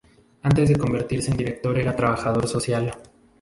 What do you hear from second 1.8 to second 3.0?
trabajador social.